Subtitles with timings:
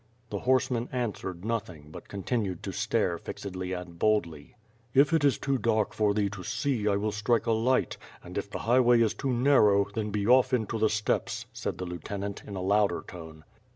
[0.31, 4.55] The horseman answered nothing, but continued to stare fiexdly and boldly.
[4.95, 8.35] "Jf it is too dark for thee to see, I will strike a light; and
[8.35, 12.41] if the highway is too narrow, then be off into the steppes," said the lieutenant,
[12.47, 13.43] in a louder tone.